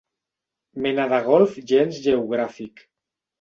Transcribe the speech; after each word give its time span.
Mena 0.85 1.05
de 1.11 1.19
Golf 1.27 1.59
gens 1.73 2.01
geogràfic. 2.07 2.83